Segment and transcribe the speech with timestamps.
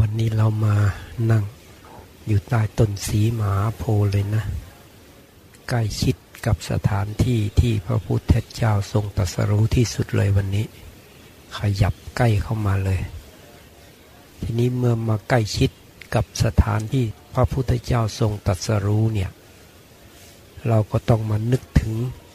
[0.00, 0.76] วันนี้เรามา
[1.30, 1.44] นั่ง
[2.26, 4.44] อยู่ใต้ต้นสีหมาโพเลยนะ
[5.68, 6.16] ใกล้ชิด
[6.46, 10.66] กับสถานที่ที่พระพุทธเจ้าทรงตรัสรู้ที่สุดเลยวันนี้
[11.56, 13.00] ขยับใกล้เข้ามาเลย
[14.42, 15.70] ทีนี้เมื่อมาใกล้ชิด
[16.14, 19.30] กับสถานที่พระพุทธเจ้าทรงตรัสรู้เนี่ย
[20.68, 21.92] เราก็ต้องมานึกถึง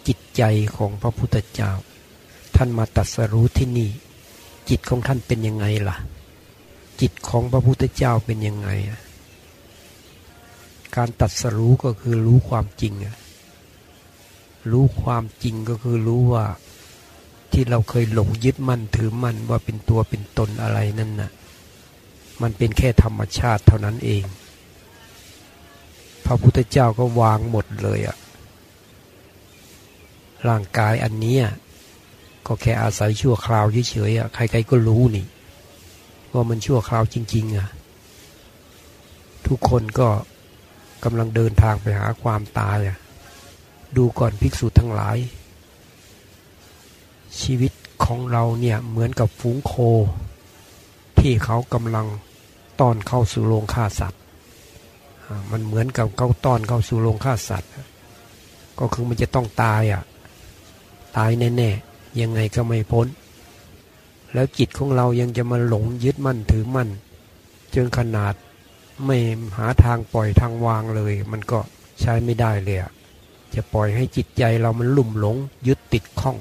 [0.08, 0.44] จิตใจ
[0.76, 1.72] ของพระพุทธเจ้า
[2.56, 3.90] ท่านมาตรัสรู้ที่นี่
[4.70, 5.98] จิตของท่านเป็นยังไงล่ะ
[7.02, 8.70] จิตของพระพุทธเจ้าเป็นยังไง
[10.96, 12.94] การตัดสรู้ก็คือรู้ความจริง
[14.72, 16.46] รู้ความจริงก็คือรู้ว่า
[17.52, 21.32] ที่เราเคยหลงยึดมั่นถือมั่นว่าเป็นตัวเป็นตนอะไรนั่นน่ะ
[22.42, 24.24] มันเป็นแค่ธรรมชาติเท่านั้นเอง
[26.26, 28.18] พระพุทธเจ้าก็วางหมดเลยอะ
[30.48, 31.38] ร่างกายอันนี้
[32.48, 35.26] ก็แค่อาศัยชั่วคราวเฉยๆใครๆก็รู้นี่
[36.34, 37.68] ว่ามันชั่วคราวจริง ๆอะ
[39.48, 40.10] ทุกคนก็
[41.04, 42.98] กำลังเดินทางไปหาความตายอะ
[43.98, 45.18] ดูก่อนภิกษุทั้งหลาย
[47.42, 47.72] ชีวิต
[48.04, 49.74] ของเราเนี่ยเหมือนกับฝูงโค
[51.20, 52.08] ที่เขากำลัง
[52.80, 54.22] ต้อนเข้าสู่โรงฆ่าสัตว์
[55.52, 57.72] มันเหมือนกับเขาต้อนเข้าสู่โรงฆ่าสัตว์
[58.80, 60.04] ก็คือมันจะต้องตายอะ
[61.18, 63.08] ตายแน่ๆยังไงก็ไม่พ้น
[64.34, 66.90] แล้วจิตของเรายังจะมาหลงยึดมั่นถือมั่น
[67.76, 68.34] จนขนาด
[69.06, 69.18] ไม่
[69.58, 71.60] หาทางปล่อยทางวางเลย มันก็
[72.02, 72.78] ใช้ไม่ได้เลย
[73.56, 76.38] จะปล่อยให้จิตใจเรามันลุ่มหลง ยึดติดข้อง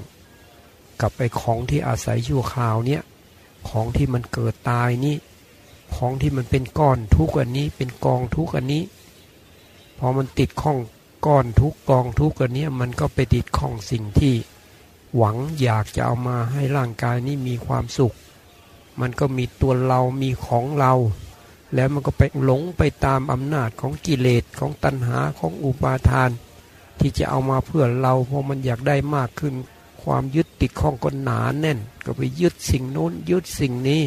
[1.01, 3.01] กับไอ้ของที่อาศัยชั่วคราวเนี้ย
[3.69, 5.15] ของที่มันเกิดตายนี่
[5.95, 8.83] ของที่มันเป็นก้อนทุกอันนี้ เป็นกองทุกอันนี้
[9.99, 10.77] พอมันติดข้อง
[11.25, 14.33] ก้อนทุกกองทุกอันนี้มันก็ไปติดข้องสิ่งที่
[15.15, 18.15] หวังอยากจะเอามาให้ร่างกายนี้มีความสุข
[18.99, 20.93] มันก็มีตัวเรามีของเรา
[21.75, 26.29] แล้วมันก็ไปหลงไปตามอำนาจของกิเลสของตัณหาของอุปาทาน
[26.99, 29.53] ที่จะเอามาเพื่อเราเพราะมันอยากได้มากขึ้น
[30.03, 34.03] ความยึดติดข้องก็หนาแน่น ก็ไปยึดสิ่งโน้นยึดสิ่งนี้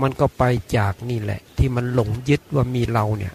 [0.00, 0.42] มันก็ไป
[0.76, 3.34] จากนี่แหละ ที่มันหลงยึดว่ามีเราเนี่ย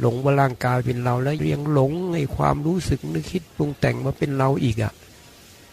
[0.00, 4.92] หลงว่าร่างกายเป็นเราแล้วยังหลงในความรู้สึกนึกคิดปรุงแต่งมาเป็นเราอีกอะ่ะ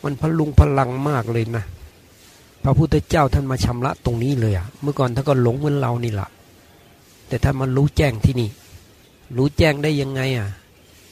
[0.04, 1.64] มันพลุงพลังมากเลยนะ
[2.64, 6.30] พระพุทธเจ้าท่านมาชำระตรงนี้เลยอะ่ะ เมื่อก่อนท่านก็หลงเหมือนเรานี่แหละ
[7.28, 8.50] แต่ท่านมันรู้แจ้งที่นี่
[9.38, 10.48] รู้แจ้งได้ยังไงอะ่ะ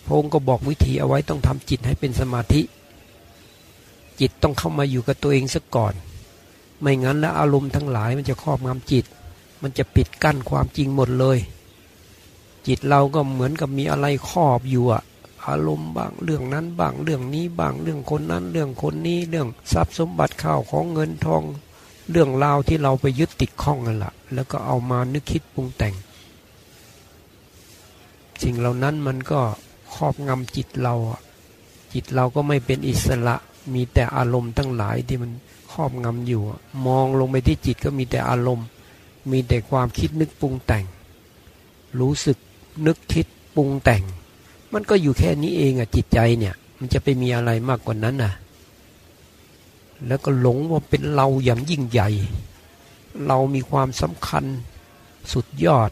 [0.06, 2.62] พระองค์ก็บอกวิธีเอาไว้ต้องทำจิตให้เป็นสมาธิ
[4.20, 5.94] จิตต้องเข้ามาอยู่กับตัวเองซะก่อน
[6.82, 9.06] ไม่งั้นแล้วอารมณ์ทั้งหลายมันจะครอบงำจิต
[9.62, 11.38] มันจะปิดกั้นความจริงหมดเลย
[12.68, 15.04] จิตเราก็เหมือนกับมีอะไรครอบอยู่อะ
[15.46, 21.44] อารมณ์บางเรื่องนั้นบางเรื่องนี้บางเรื่องคนนั้น เรื่องคนนี้เรื่องทรัพย์สมบัติข้าวของเงินทอง
[22.12, 25.96] เรื่องราวที่เราไปยึดติดข้องนั่นแหละแล้วก็เอามานึกคิดปรุงแต่ง
[28.44, 29.40] สิ่งเหล่านั้นมันก็
[29.96, 30.96] ครอบงำจิตเรา
[31.94, 33.36] จิตเราก็ไม่เป็นอิสระ
[33.74, 35.32] มีแต่อารมณ์ทั้งหลายที่มัน
[35.72, 36.42] ครอบงำอยู่
[36.86, 38.68] มองลงไปที่จิตก็มีแต่อารมณ์
[39.32, 40.86] มีแต่ความคิดนึกปรุงแต่ง
[42.00, 42.38] รู้สึก
[42.86, 44.04] นึกคิดปรุงแต่ง
[44.74, 48.34] มันก็อยู่แค่นี้เองอะจิตใจเนี่ย มันจะไปมีอะไรมากกว่านั้นน่ะ
[50.08, 52.10] แล้วก็หลงว่าเป็นเราอย่างยิ่งใหญ่
[53.28, 54.46] เรามีความสำคัญ
[55.34, 55.92] สุดยอด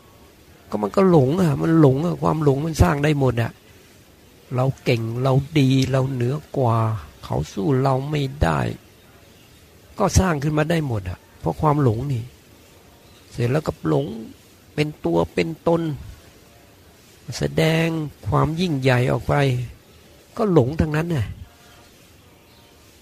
[0.70, 3.52] ก็มันก็หลงอะมันหลงอะความหลงมันสร้างได้หมดอะ
[4.56, 6.76] เราเก่งเราดีเราเหนือกว่า
[7.24, 8.60] เขาสู้เราไม่ได้
[10.00, 12.24] ก็สร้างขึ้นมาได้หมดอะเพราะความหลงนี่
[13.32, 14.06] เสร็จแล้วก็หลง
[14.76, 15.82] เป็นตัวเป็นตน
[17.38, 17.88] แสดง
[18.28, 19.34] ความยิ่งใหญ่ออกไป
[20.38, 21.28] ก็หลงทั้งนั้นน่ะ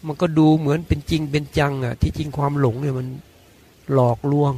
[0.05, 3.07] มันก็ดูเหมือนเป็นจริงเป็นจังอะ ที่จริงความหลงเนี่ยมัน
[3.93, 4.53] หลอกลวง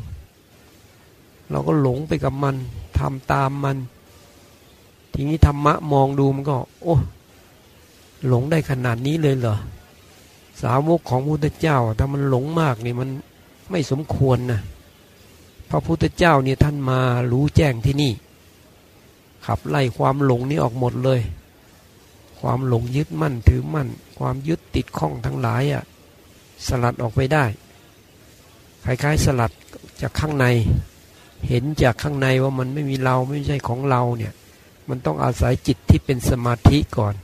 [1.51, 2.55] เราก็หลงไปกับมัน
[2.97, 3.77] ทำตามมัน
[5.13, 6.95] ทีนี้ธรรมะมองดูมันก็ โอ้
[8.27, 9.57] หลงได้ขนาดนี้เลยเหรอ
[10.61, 13.09] สาวกของพระพุทธเจ้าถ้ามันหลงมากนี่มัน
[13.71, 14.61] ไม่สมควรนะ
[15.69, 16.99] พระพุทธเจ้าเนี่ยท่านมา
[17.31, 18.11] รู้แจ้งที่นี่
[19.45, 21.21] ขับไล่ความหลงนี้ออกหมดเลย
[22.39, 23.87] ความหลงยึดมั่นถือมั่น
[24.17, 25.83] ความยึดติดข้องทั้งหลายอะ่ะ
[26.67, 27.45] สลัดออกไปได้
[28.85, 29.51] คล้ายๆสลัด
[30.01, 30.45] จากข้างใน
[31.47, 34.33] เห็นจากข้างในว่ามันไม่มีเราไม่ใช่ของเราเนี่ย
[34.89, 37.15] มันต้องอาศัยจิตที่เป็นสมาธิก่อน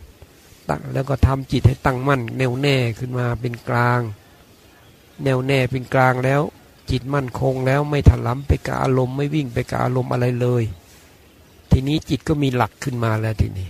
[0.69, 4.01] ตั้งแล้วก็ทำจิตให้ตั้งมั่น แน่วแน่ขึ้นมาเป็นกลาง
[5.24, 6.42] แน่วแน่เป็นกลางแล้ว
[6.89, 10.63] จิตมั่นคงแล้วไม่ถลำไปกับอารมณ์ไม่วิ่งไปกับอารมณ์อะไรเลย
[11.71, 13.68] ทีนี้จิตก็มีหลักขึ้นมาแล้วทีนี้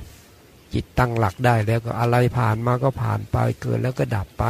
[0.73, 4.45] จิตตั้งหลักได้แล้วก็อะไรผ่านมาก็ผ่านไปเกิดแล้วก็ดับไป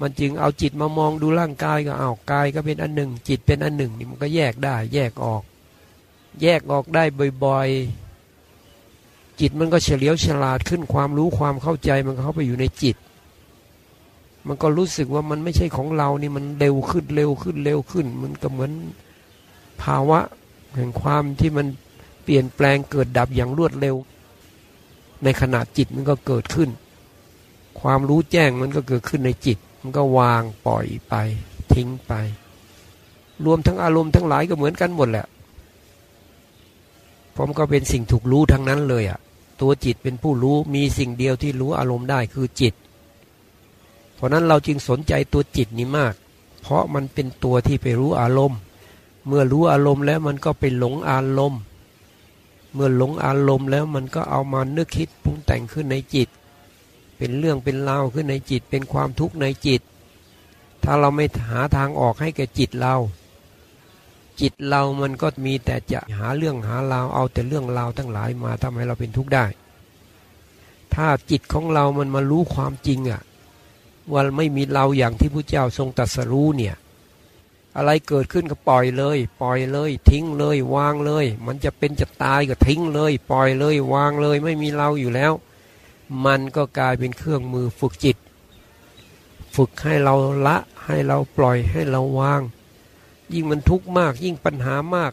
[0.00, 5.42] มันจึงเอาจิตมามองดูร่างกายก็เอากายก็เป็นอันหนึ่ง จิตเป็นอันหนึ่งนี่มันก็แยกได้ แยกออก
[6.42, 7.04] แยกออกได้
[7.44, 12.96] บ่อยๆ จิตมันก็เฉลียวฉลาดขึ้นความรู้ความเข้าใจมันเข้าไปอยู่ในจิต
[14.46, 18.72] มันก็รู้สึกว่ามันไม่ใช่ของเรานี่มันเร็วขึ้นเร็วขึ้นเร็วขึ้น มันก็เหมือน
[19.82, 20.20] ภาวะ
[20.74, 21.66] แห่งความที่มัน
[22.24, 23.96] เปลี่ยนแปลงเกิดดับอย่างรวดเร็ว
[25.24, 26.70] ในขณะจิตมันก็เกิดขึ้น
[27.80, 31.14] ความรู้แจ้งมันก็เกิดขึ้นในจิต มันก็วางปล่อยไป
[31.72, 32.12] ทิ้งไป
[33.44, 35.26] รวมทั้งอารมณ์ทั้งหลายก็เหมือนกันหมดแหละ
[37.36, 39.18] ผมก็เป็นสิ่งถูกรู้ทั้งนั้นเลยอะ่ะ
[39.60, 42.74] ตัวจิตเป็นผู้รู้มีสิ่งเดียวที่รู้อารมณ์ได้คือจิต
[44.14, 46.14] เพราะนั้นเราจึงสนใจตัวจิตนี้มาก
[46.62, 48.58] เพราะมันเป็นตัวที่ไปรู้อารมณ์
[49.28, 51.60] เมื่อรู้อารมณ์แล้วมันก็ไปหลงอารมณ์
[52.74, 56.28] เมื่อหลงอารมณ์แล้วมันก็เอามานึกคิดปรุงแต่งขึ้นในจิต
[57.16, 59.80] เป็นเรื่องเป็นราวขึ้นในจิต เป็นความทุกข์ในจิต
[60.82, 62.94] ถ้าเราไม่หาทางออกให้แก่จิตเรา
[64.40, 69.46] จิตเรามันก็มีแต่จะหาเรื่องหาราวเอาแต่เรื่องราวทั้งหลายมาทำให้เราเป็นทุกข์ได้
[70.94, 73.22] ถ้าจิตของเรามันมารู้ความจริงอะ
[74.12, 76.74] ว่าไม่มีเราอย่างที่พระเจ้าทรงตรัสรู้เนี่ย
[77.78, 85.32] อะไรเกิดขึ้นก็ปล่อยเลย ปล่อยเลย ทิ้งเลย วางเลย มันจะเป็นจะตายก็ทิ้งเลย ปล่อยเลย วางเลย ไม่มีเราอยู่แล้ว
[86.26, 88.16] มันก็กลายเป็นเครื่องมือฝึกจิต
[89.54, 90.14] ฝึกให้เรา
[90.46, 92.40] ละให้เราปล่อยให้เราวาง
[93.32, 95.12] ยิ่งมันทุกข์มาก ยิ่งปัญหามาก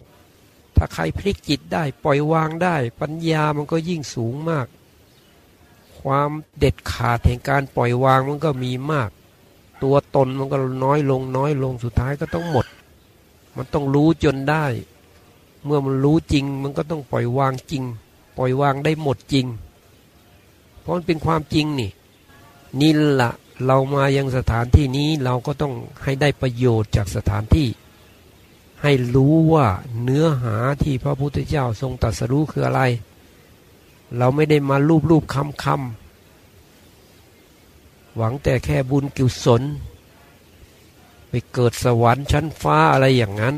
[0.78, 4.68] ถ้าใครพลิกจิตได้ ปล่อยวางได้ ปัญญามันก็ยิ่งสูงมาก
[6.00, 6.30] ความ
[6.60, 9.10] เด็ดขาดแห่งการปล่อยวางมันก็มีมาก
[9.84, 12.66] ตัวตนมันก็น้อยลงน้อยลงสุดท้ายก็ต้องหมด
[13.56, 14.66] มันต้องรู้จนได้
[15.66, 17.84] เมื่อมันรู้จริง มันก็ต้องปล่อยวางจริง
[18.38, 19.46] ปล่อยวางได้หมดจริง
[20.82, 21.92] เพราะมันเป็นความจริงนี่
[22.80, 22.92] นี่
[23.22, 23.32] ละ
[23.66, 25.74] เรามายังสถานที่นี้เราก็ต้อง
[26.04, 27.68] ให้ได้ประโยชน์จากสถานที่
[28.82, 29.68] ให้รู้ว่า
[30.02, 32.82] เนื้อหาที่พระพุทธเจ้าทรงตรัสรู้คืออะไร
[34.18, 36.05] เราไม่ได้มารูปรูปคำคำ
[38.18, 39.62] หวังแต่แค่บุญกิวสน
[41.30, 43.56] ไปเกิดสวรรค์ชั้นฟ้าอะไรอย่างนั้น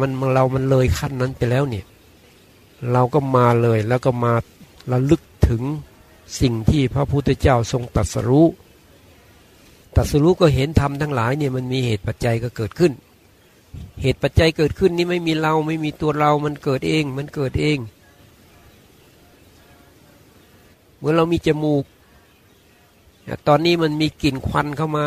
[0.00, 1.84] มันเรามันเลยขั้นนั้นไปแล้วเนี่ย
[2.92, 4.32] เราก็มาเลยแล้วก็มา
[4.92, 5.62] ระลึกถึง
[6.40, 8.46] สิ่งที่พระพุทธเจ้าทรงตรัสรู้
[9.96, 12.92] ตรัสรู้ก็เห็นธรรมทั้งหลายเนี่ยมันมีเหตุปัจจัยก็เกิดขึ้น
[14.02, 17.78] เหตุปัจจัยเกิดขึ้นนี่ไม่มีเราไม่มีตัวเรามันเกิดเอง มันเกิดเอง
[20.98, 21.84] เมื่อเรามีจมูก
[23.48, 25.06] ตอนนี้มันมีกลิ่นควันเข้ามา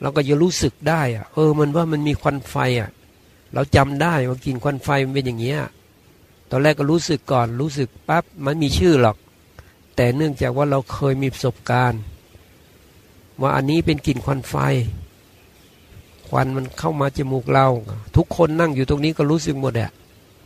[0.00, 2.90] เราก็จะรู้สึกได้อะเออ มันว่ามันมีควันไฟอะ
[3.54, 5.60] เราจำได้ว่ากลิ่นควันไฟมันเป็นอย่างเงี้ย
[6.50, 9.16] ตอนแรกก็รู้สึกก่อน รู้สึกปั๊บมันมีชื่อหรอก
[9.96, 12.00] แต่เนื่องจากว่าเราเคยมีประสบการณ์
[13.40, 14.54] ว่าอันนี้เป็นกลิ่นควันไฟ
[16.28, 17.66] ควันมันเข้ามาจมูกเรา
[18.16, 19.90] ทุกคนนั่งอยู่ตรงนี้ก็รู้สึกหมดอะ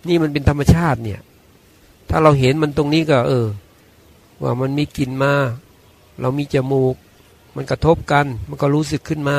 [0.08, 1.20] นี่มันเป็นธรรมชาติเนี่ย
[2.10, 3.46] ถ้าเราเห็นมันตรงนี้ก็ เออ
[4.42, 5.32] ว่ามันมีกลิ่นมา
[6.20, 6.94] เรามีจมูก
[7.56, 9.38] มันกระทบกัน มันก็รู้สึกขึ้นมา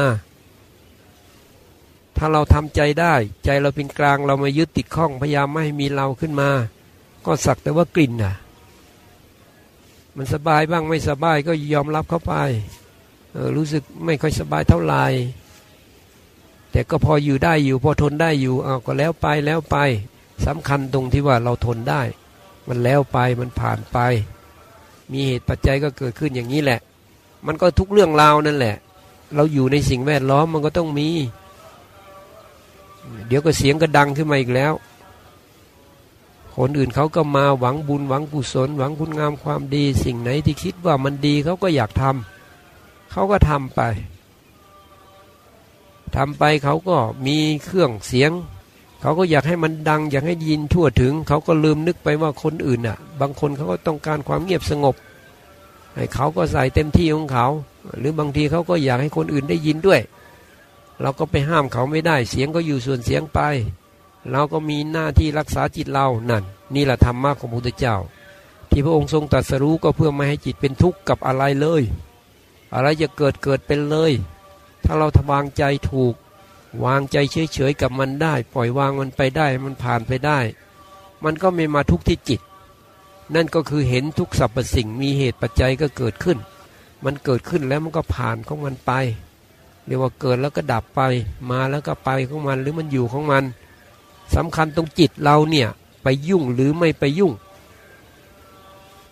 [2.17, 3.13] ถ้าเราทำใจได้
[3.45, 6.49] ใจเราเป็นกลางเราม่ยึดติดข้องพยายามไม่ให้มีเราขึ้นมา
[7.25, 8.33] ก็สักแต่ว่ากลิ่นน่ะ
[10.17, 12.33] มันสบายบ้างไม่สบายก็ยอมรับเข้าไป
[13.35, 15.05] ออรู้สึกไม่ค่อยสบายเท่าไหร่
[16.71, 19.77] แต่ก็พออยู่ได้อยู่ พอทนได้อยู่เอาก็แล้วไปแล้วไป
[20.45, 22.01] สำคัญตรงที่ว่าเราทนได้
[22.67, 23.97] มันแล้วไปมันผ่านไป
[25.11, 26.79] มีเหตุปัจจัยก็เกิดขึ้นอย่างนี้แหละ
[27.45, 28.75] มันก็ทุกเรื่องราวนั่นแหละ
[29.35, 31.09] เราอยู่ในสิ่งแวดล้อมมันก็ต้องมี
[33.27, 34.73] เดี๋ยวก็เสียงก็ดังขึ้นมาอีกแล้ว
[36.55, 43.81] คนอื่นเขาก็มาหวังบุญหวังกุศล หวังคุณงามความดี สิ่งไหนที่คิดว่ามันดีเขาก็อยากทำเขาก็ทำไป
[46.15, 48.31] ทำไปเขาก็มีเครื่องเสียง
[49.01, 54.95] เขาก็อยากให้มันดัง อยากให้ยินทั่วถึง เขาก็ลืมนึกไปว่าคนอื่นอะ บางคนเขาก็ต้องการความเงียบสงบ
[55.95, 57.47] ให้เขาก็ใส่เต็มที่ของเขา
[57.99, 60.01] หรือบางทีเขาก็อยากให้คนอื่นได้ยินด้วย
[61.01, 63.39] เราก็ไปห้ามเขาไม่ได้ เสียงก็อยู่ส่วนเสียงไป
[64.31, 66.43] เราก็มีหน้าที่รักษาจิตเรานั่น
[66.75, 67.97] นี่แหละธรรมะของพระพุทธเจ้า
[68.69, 71.81] ที่พระองค์ทรงตรัสรู้ก็เพื่อไม่ให้จิตเป็นทุกข์กับอะไรเลย
[72.73, 74.11] อะไรจะเกิดเกิดเป็นเลย
[74.85, 76.13] ถ้าเราทวางใจถูก
[76.83, 80.39] วางใจเฉยๆกับมันได้ ปล่อยวางมันไปได้ มันผ่านไปได้
[81.23, 82.41] มันก็ไม่มาทุกที่จิต
[83.35, 86.37] นั่นก็คือเห็นทุกสรรพสิ่งมีเหตุปัจจัยก็เกิดขึ้น
[87.03, 88.91] มันเกิดขึ้นแล้วมันก็ผ่านของมันไป
[89.85, 91.01] เรียกว่าเกิดแล้วก็ดับไป
[91.49, 93.43] มาแล้วก็ไปของมันหรือมันอยู่ของมัน
[94.35, 95.67] สำคัญตรงจิตเราเนี่ย
[96.03, 97.33] ไปยุ่งหรือไม่ไปยุ่ง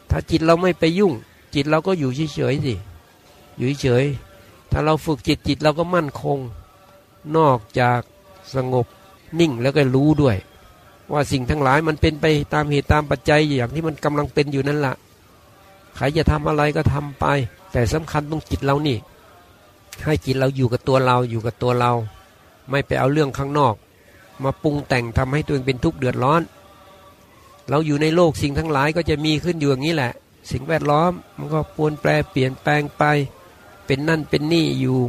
[0.10, 1.14] ถ้าจิตเราไม่ไปยุ่ง
[1.54, 2.76] จิตเราก็อยู่เฉยๆสิ
[3.58, 4.06] อยู่เฉย
[4.72, 6.40] ถ้าเราฝึกจิตจิตเราก็มั่นคง
[7.38, 8.02] นอกจาก
[8.56, 8.86] สงบ
[9.40, 10.38] นิ่งแล้วก็รู้ด้วย
[11.12, 14.96] ว่าสิ่งทั้งหลายมันเป็นไปตามเหตุตามปัจจัยอย่างที่มันกำลังเป็นอยู่นั่นแหละ
[15.96, 17.26] ใครจะทำอะไรก็ทำไป
[17.72, 18.98] แต่สำคัญตรงจิตเรานี่
[20.06, 21.92] ให้จิตเราอยู่กับตัวเราอยู่กับตัวเรา
[22.70, 23.76] ไม่ไปเอาเรื่องข้างนอก
[24.44, 26.42] มาปรุงแต่งทำให้ตัวเองเป็นทุกข์เดือดร้อน
[27.70, 30.12] เราอยู่ในโลกสิ่งทั้งหลายก็จะมีขึ้นอยู่อย่างนี้แหละ
[30.52, 33.04] สิ่งแวดล้อมมันก็ปวนแปรเปลี่ยนแปลงไป
[33.86, 35.00] เป็นนั่นเป็นนี่อยู่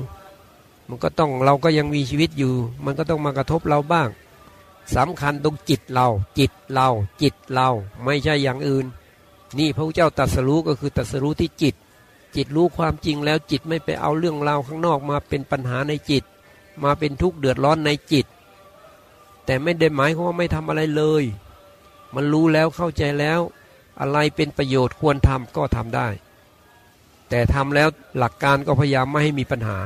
[0.91, 2.55] มันก็ต้องเราก็ยังมีชีวิตอยู่
[2.85, 4.09] มันก็ต้องมากระทบเราบ้าง
[4.97, 6.89] สำคัญตรงจิตเรา จิตเรา
[7.23, 7.69] จิตเรา
[8.05, 8.87] ไม่ใช่อย่างอื่น
[9.59, 11.75] นี่พระเจ้าตรัสรู้ก็คือตรัสรู้ที่จิต
[12.37, 16.25] จิตรู้ความจริงแล้วจิตไม่ไปเอาเรื่องราวข้างนอกมาเป็นปัญหาในจิต
[16.83, 18.27] มาเป็นทุกข์เดือดร้อนในจิต
[19.45, 21.25] แต่ไม่ได้หมายความว่าไม่ทำอะไรเลย
[22.15, 23.41] มันรู้แล้วเข้าใจแล้ว
[24.01, 26.09] อะไรเป็นประโยชน์ควรทำก็ทำได้
[27.29, 29.79] แต่ทำแล้วหลักการก็พยายามไม่ให้มีปัญหา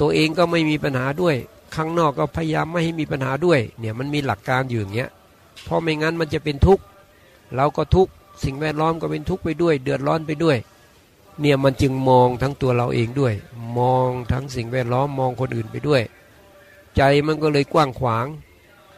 [0.00, 1.36] ตัวเองก็ไม่มีปัญหาด้วย
[1.74, 5.10] ข้างนอกก็พยายามไม่ให้มีปัญหาด้วย เนี่ยมันมีหลักการอยู่อย่างเงี้ย
[5.64, 6.84] เพราะไม่งั้นมันจะเป็นทุกข์
[7.56, 8.12] เราก็ทุกข์
[8.44, 10.56] สิ่งแวดล้อมก็เป็นทุกข์ไปด้วย เดือดร้อนไปด้วย
[11.40, 13.34] เนี่ยมันจึงมองทั้งตัวเราเองด้วย
[13.78, 16.02] มองทั้งสิ่งแวดล้อมมองคนอื่นไปด้วย
[16.96, 18.26] ใจมันก็เลยกว้างขวาง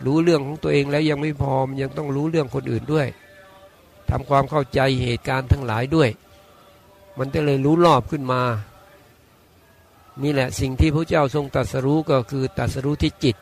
[0.06, 3.06] รู้เรื่องของตัวเองแล้วยังไม่พอมันยังต้องรู้เรื่องคนอื่นด้วย
[4.10, 6.08] ทำความเข้าใจเหตุการณ์ทั้งหลายด้วย
[7.18, 8.40] มันจะเลยรู้รอบขึ้นมา
[10.22, 13.36] นี่แหละสิ่งที่พระเจ้าทรงตรัสรู้ก็คือตรัสรู้ที่จิต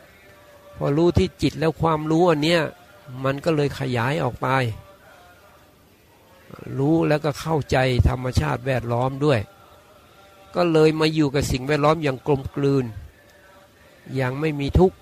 [0.76, 2.60] พอรู้ที่จิตแล้วความรู้อันเนี้ย
[3.24, 4.48] มันก็เลยขยายออกไป
[6.78, 7.76] รู้แล้วก็เข้าใจ
[8.08, 9.40] ธรรมชาติแวดล้อมด้วย
[10.54, 12.84] ก็เลยมาอยู่กับสิ่งแวดล้อมอย่างกลมกลืน
[14.14, 14.96] อย่างไม่มีทุกข์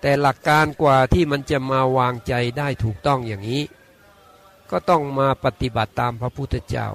[0.00, 3.62] แต่หลักการกว่าที่มันจะมาวางใจได้ถูกต้องอย่างนี้
[4.70, 6.88] ก็ต้องมาปฏิบัติตามพระพุทธเจ้า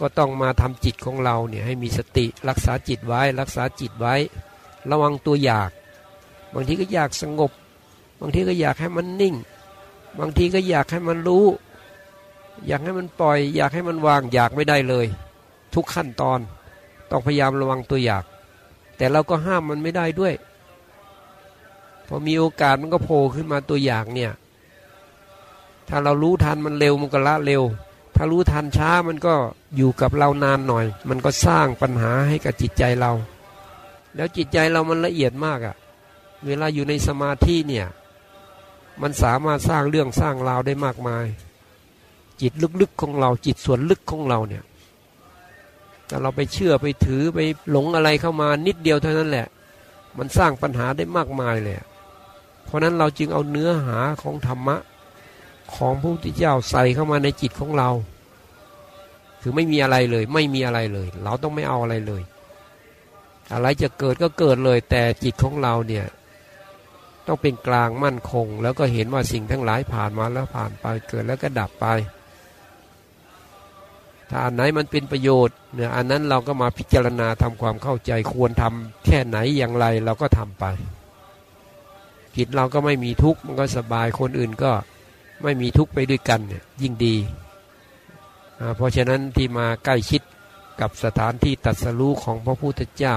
[0.00, 4.14] ก็ต้องมาทำจิตของเราเนี่ยให้มีสติรักษาจิตไว้ รักษาจิตไว้
[4.90, 5.70] ระวังตัวอยาก
[6.54, 7.50] บางทีก็อยากสงบ
[8.20, 9.34] บางทีก็อยากให้มันนิ่ง
[10.18, 11.46] บางทีก็อยากให้มันรู้
[12.66, 15.06] อยากให้มันปล่อย อยากให้มันวางอยากไม่ได้เลย
[15.74, 16.40] ทุกขั้นตอน
[17.10, 18.24] ต้องพยายามระวังตัวอยาก
[18.96, 20.34] แต่เราก็ห้ามมันไม่ได้ด้วย
[22.06, 24.32] พอมีโอกาสมันก็โผล่ขึ้นมาตัวอยากเนี่ย
[25.88, 27.62] ถ้าเรารู้ทันมันเร็วมันก็ละเร็ว
[28.20, 29.34] ถ้ารู้ทันช้ามันก็
[29.76, 33.12] อยู่กับเรานานหน่อย มันก็สร้างปัญหาให้กับจิตใจเรา
[34.16, 35.76] แล้วจิตใจเรามันละเอียดมากอะ่ะ
[36.46, 37.86] เวลาอยู่ในสมาธิเนี่ย
[39.02, 41.26] มันสามารถสร้างเรื่องสร้างราวได้มากมาย
[42.40, 44.64] จิตลึกๆของเราจิตส่วนลึกของเราเนี่ย
[46.08, 47.38] ถ้าเราไปเชื่อไปถือไป
[47.70, 49.46] หลงอะไรเข้ามานิดเดียวเท่านั้นแหละ
[50.18, 51.76] มันสร้างปัญหาได้มากมายเลย
[52.64, 54.76] เพราะนั้นเราจึงเอาเนื้อหาของธรรมะ
[55.74, 57.90] ของพระพุทธเจ้าใส่เข้ามาในจิตของเรา
[59.40, 62.22] คือไม่มีอะไรเลย ไม่มีอะไรเลย เราต้องไม่เอาอะไรเลย
[63.52, 66.06] อะไรจะเกิดก็เกิดเลย แต่จิตของเราเนี่ย
[67.26, 71.86] ต้องเป็นกลางมั่นคง แล้วก็เห็นว่าสิ่งทั้งหลายผ่านมาแล้วผ่านไปเกิดแล้วก็ดับไป
[74.30, 80.64] ถ้าอันไหนมันเป็นประโยชน์เนี่ยอันนั้นเราก็มาพิจารณาทำความเข้าใจควรทำแค่ไหนอย่างไรเราก็ทำไป
[82.36, 84.72] จิตเราก็ไม่มีทุกข์มันก็สบายคนอื่นก็
[85.42, 87.16] ไม่มีทุกข์ไปด้วยกันเนี่ยยิ่งดี
[88.76, 90.22] เพราะฉะนั้นที่มาใกล้ชิด
[90.80, 93.16] กับสถานที่ตัดสรู้ของพระพุทธเจ้า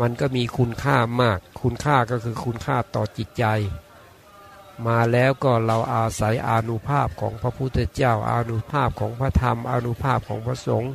[0.00, 3.44] มันก็มีคุณค่ามาก คุณค่าก็คือคุณค่าต่อจิตใจ
[4.86, 10.92] มาแล้วก็เราอาศัยอานุภาพของพระพุทธเจ้า อานุภาพของพระธรรม อานุภาพของพระสงฆ์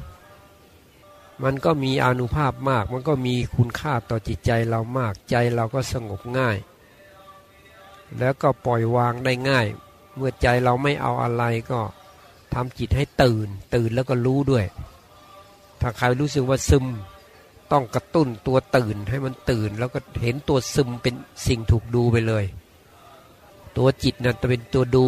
[1.44, 6.58] มันก็มีอานุภาพมาก มันก็มีคุณค่าต่อจิตใจเรามาก ใจเราก็สงบง่าย
[8.20, 9.68] แล้วก็ปล่อยวางได้ง่าย
[10.18, 11.80] เมื่อใจเราไม่เอาอะไรก็
[12.54, 14.66] ทำจิตให้ตื่น ตื่นแล้วก็รู้ด้วย
[15.82, 16.86] ถ้าใครรู้สึกว่าซึม
[17.72, 21.16] ต้องกระตุ้นตัวตื่นให้มันตื่น แล้วก็เห็นตัวซึมเป็น
[21.48, 22.46] สิ่งถูกดูไปเลย
[23.78, 25.06] ตัวจิตนะ่ะจะเป็นตัวดู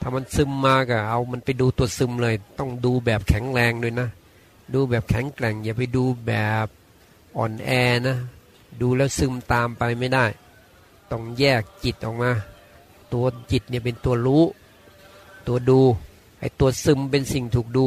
[0.00, 4.08] ถ้ามันซึมมาก็เอามันไปดูตัวซึมเลย ต้องดูแบบแข็งแรงด้วยนะ
[4.74, 6.32] ดูแบบแข็งแกร่ง อย่าไปดูแบ
[6.64, 6.66] บ
[7.38, 7.70] อ่อนแอ
[8.06, 8.16] นะ
[8.80, 10.26] ดูแล้วซึมตามไปไม่ได้
[11.10, 12.30] ต้องแยกจิตออกมา
[13.12, 14.44] ตัวจิตเนี่ยเป็นตัวรู้
[15.46, 15.80] ตัวดู
[16.40, 17.86] ไอ้ตัวซึมเป็นสิ่งถูกดู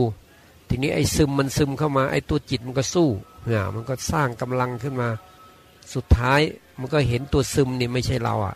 [0.68, 3.08] ทีนี้ไอ้ซึมมันซึมเข้ามาไอ้ตัวจิตมันก็สู้
[3.46, 5.10] เนี่ยมันก็สร้างกำลังขึ้นมา
[5.94, 6.42] สุดท้าย
[6.80, 8.56] มันก็เห็นตัวซึมเนี่ยไม่ใช่เราอะ่ะ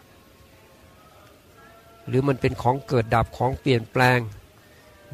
[2.07, 4.19] หรือมันเป็นของเกิดดับของเปลี่ยนแปลง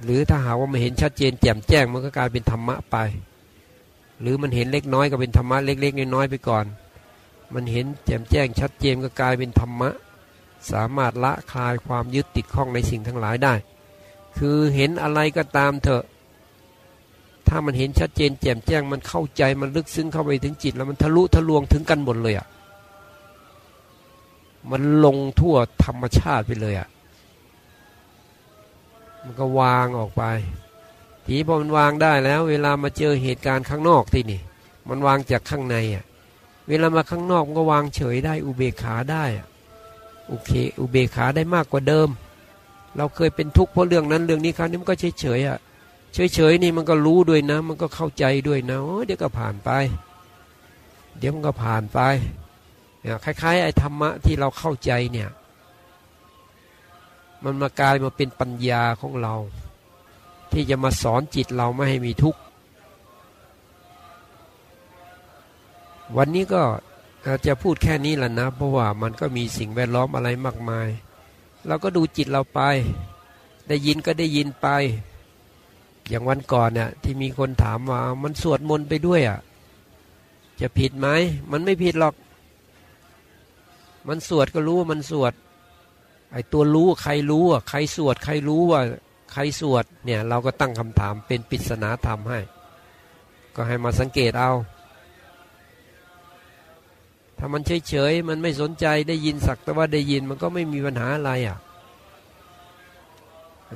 [0.04, 2.98] หรือถ้าหาว่ามันเห็นชัดเจนแจ่มแจ้งมันก็กลายเป็นธรรมะไป
[4.22, 6.66] หรือมันเห็นเล็กน้อยก็เป็นธรรมะเล็ก ๆ น้อยๆไปก่อน
[7.54, 9.90] มันเห็นแจ่มแจ้งชัดเจนก็กลายเป็นธรรมะ
[10.72, 13.54] สามารถละคลายความยึดติดข้องในสิ่งทั้งหลายได้
[14.38, 16.04] คือเห็นอะไรก็ตามเถอะ
[17.48, 22.48] ถ้ามันเห็นชัดเจนแจ่มแจ้งมันเข้าใจมันลึกซึ้งเข้าไปถึงจิต แล้วมันทะลุทะลวงถึงกันหมดเลยอะ่ะ
[24.72, 26.88] มันลงทั่วธรรมชาติไปเลยอะ่ะ
[29.24, 30.24] มันก็วางออกไป
[31.26, 34.42] ทีพอมันวางได้แล้ว เวลามาเจอเหตุการณ์ข้างนอกที่นี่
[34.90, 36.06] มันวางจากข้างในอะ่ะ
[36.70, 39.48] เวลามาข้างนอกมันก็วางเฉยได้อุเบกขาได้อะ
[40.28, 42.10] โอเค อุเบกขาได้มากกว่าเดิม
[42.98, 45.60] เราเคยเป็นทุกข์เพราะเรื่องนั้นเรื่องนี้คราวนี้มันก็เฉยเฉยอะ
[46.14, 49.70] เฉยเฉยนี่มันก็รู้ด้วยนะ มันก็เข้าใจด้วยนะเดี๋ยวก็ผ่านไป
[51.18, 52.00] เดี๋ยวมันก็ผ่านไป
[53.02, 55.30] เนี่ยคล้ายๆไอ้ธรรมะที่เราเข้าใจเนี่ย
[57.44, 59.36] มันมากลายมาเป็นปัญญาของเรา
[60.52, 62.40] ที่จะมาสอนจิตเราไม่ให้มีทุกข์
[66.18, 66.62] วันนี้ก็
[67.48, 70.88] จะพูดแค่นี้แหละนะเพราะว่ามันก็มีสิ่งแวดล้อมอะไรมากมาย
[71.68, 72.62] เราก็ดูจิตเราไป
[73.68, 74.68] ได้ยินก็ได้ยินไป
[76.10, 79.40] อย่างวันก่อนเนี่ยที่มีคนถามว่ามันสวดมนต์ไปด้วยอะ
[80.62, 81.08] จะผิดไหม
[81.52, 82.16] มันไม่ผิดหรอก
[84.08, 85.34] มันสวดก็รู้ว่ามันสวด
[86.32, 88.82] ไอ้ตัวรู้ใครรู้อะใครสวด ใครรู้ว่า
[89.34, 92.40] ใครสวดเนี่ย เราก็ตั้งคำถามเป็นปริศนาธรรมให้
[93.56, 94.52] ก็ให้มาสังเกตเอา
[97.38, 101.58] ถ้ามันเฉยๆมันไม่สนใจได้ยินสักแต่ว่าได้ยินมันก็ไม่มีปัญหาอะไรอะ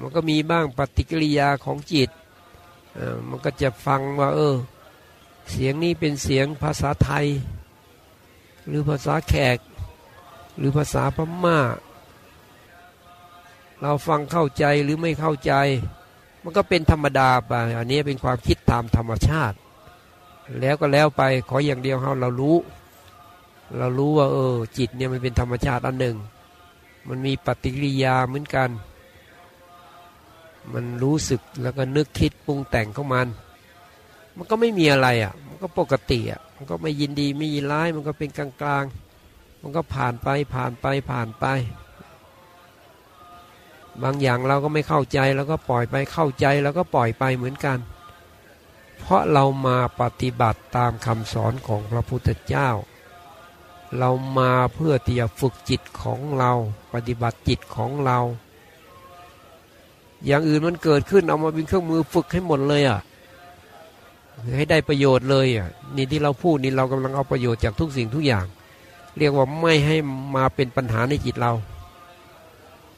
[0.04, 2.10] มันก็มีบ้างปฏิกิริยาของจิต
[3.30, 4.56] มันก็จะฟังว่า เออ
[5.50, 7.28] เสียงนี้เป็นเสียงภาษาไทย
[8.68, 9.58] หรือภาษาแขก
[10.58, 11.60] หรือภาษาพม่า
[13.82, 15.54] เราฟังเข้าใจหรือไม่เข้าใจ
[16.44, 19.58] มันก็เป็นธรรมดาไปอันนี้เป็นความคิดตามธรรมชาติ
[20.62, 22.56] แล้วก็แล้วไปขออย่างเดียวเรารู้
[23.78, 26.18] เรารู้ว่า เออ จิตเนี่ยมันเป็นธรรมชาติอันหนึ่ง
[27.08, 28.70] มันมีปฏิกิริยาเหมือนกัน
[30.74, 33.28] มันรู้สึกแล้วก็นึกคิดปรุงแต่งของมัน
[34.38, 38.86] มันก็ไม่มีอะไรอะ มันก็ปกติอะ มันก็ไม่ยินดีไม่ยินร้าย มันก็เป็นกลางกลาง
[39.62, 41.46] มันก็ผ่านไปผ่านไปผ่านไป
[44.04, 47.78] บางอย่างเราก็ไม่เข้าใจแล้วก็ปล่อยไปเข้าใจแล้วก็ปล่อยไปเหมือนกัน
[49.00, 52.70] เพราะเรามาปฏิบัติตามคำสอนของพระพุทธเจ้า
[53.98, 56.52] เรามาเพื่อที่จะฝึกจิตของเรา
[56.94, 58.20] ปฏิบัติจิตของเรา
[60.26, 63.00] อย่างอื่นมันเกิดขึ้นเอามาเป็นเครื่องมือฝึกให้หมดเลยอะ
[64.56, 68.46] ให้ได้ประโยชน์เลยอะนี่ที่เราพูดนี่เรากำลังเอาประโยชน์จากทุกสิ่งทุกอย่าง
[69.18, 69.98] เรียกว่าไม่ให้
[70.36, 71.54] มาเป็นปัญหาในจิตเรา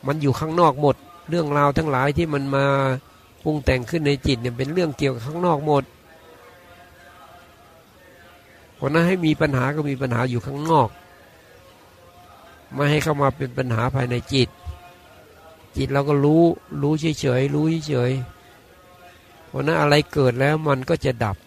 [0.08, 0.96] มันอยู่ข้างนอกหมด
[1.30, 2.66] เรื่องราวทั้งหลายที่มันมา
[3.44, 5.84] ปรุงแต่งขึ้นในจิตเนี่ยเป็นเรื่องเกี่ยวกับข้างนอกหมด
[8.84, 10.90] พราะนั้นให้มีปัญหาก็มีปัญหาอยู่ข้างนอก
[12.74, 14.50] ไม่ให้เข้ามาเป็นปัญหาภายในจิต
[15.78, 16.44] จิตเราก็รู้
[16.82, 21.38] รู้เฉยๆรู้เฉยๆเพราะนั้นอะไรเกิดแล้วมันก็จะดับ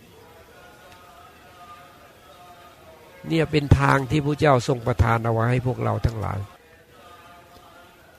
[3.28, 6.38] เนี่ยเป็นทางที่พระเจ้าทรงประทานเอาไว้ให้พวกเราทั้งหลาย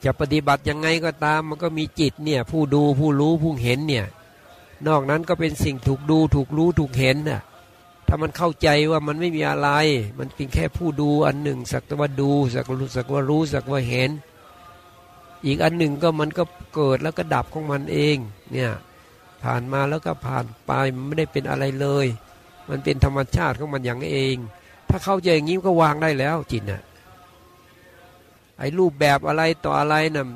[0.04, 4.06] จะปฏิบัติยังไงก็ตามมันก็มีจิตเนี่ยผู้ดูผู้รู้ผู้เห็นเนี่ย
[4.86, 7.42] นอกนั้นก็เป็นสิ่งถูกดูถูกรู้ถูกเห็นน่ะ
[8.08, 9.68] ถ้ามันเข้าใจว่ามันไม่มีอะไร
[10.18, 14.10] มันเป็นแค่ผู้ดูอันหนึ่ง สักว่าดู สักรู้สักว่ารู้สักว่าเห็น
[15.46, 18.16] อีกอันหนึ่งก็มันก็เกิดแล้วก็ดับของมันเอง
[18.52, 18.72] เนี่ย
[19.42, 22.06] ผ่านมาแล้วก็ผ่านไปมันไม่ได้เป็นอะไรเลย
[22.68, 24.36] มันเป็นธรรมชาติของมันอย่างเอง
[24.88, 26.82] ถ้าเข้าใจอย่างนี้ก็วางได้แล้วจิตน่ะ
[28.58, 30.26] ไอ้รูปแบบอะไรต่ออะไรน่ะ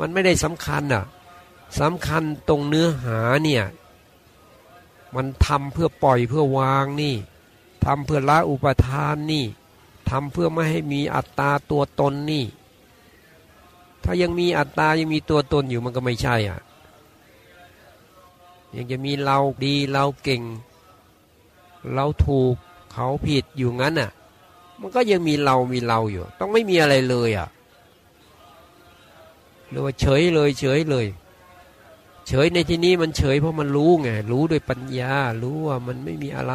[0.00, 1.04] มันไม่ได้สำคัญอะ
[1.80, 3.64] สำคัญตรงเนื้อหาเนี่ย
[5.14, 7.14] มันทำเพื่อปล่อยเพื่อวางนี่
[7.84, 9.44] ทำเพื่อละอุปทานนี่
[10.10, 12.44] ทำเพื่อไม่ให้มีอัตตาตัวตนนี่
[14.04, 16.60] ถ้ายังมีอัตตายังมีตัวตนอยู่มันก็ไม่ใช่อะ
[18.76, 20.42] ยังจะมีเราดีเราเก่ง
[21.94, 22.54] เราถูก
[22.92, 24.10] เขาผิดอยู่งั้นอะ
[24.80, 27.48] มันก็ยังมีเรามีเราอยู่ ต้องไม่มีอะไรเลยอะ
[29.68, 31.06] หรือว่าเฉยเลยเฉยเลย
[32.30, 36.52] เฉยในที่นี้มันเฉยเพราะมันรู้ไงรู้ด้วยปัญญา รู้ว่ามันไม่มีอะไ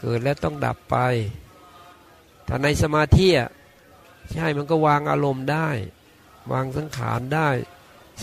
[0.00, 0.96] เกิดแล้วต้องดับไป
[2.48, 3.28] ถ้าในสมาธิ
[4.32, 5.68] ใช่มันก็วางอารมณ์ได้
[6.52, 7.48] วางสังขารได้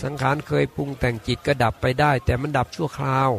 [0.02, 3.30] สังขารเคยปรุงแต่งจิตก็ดับไปได้ แต่มันดับชั่วคราว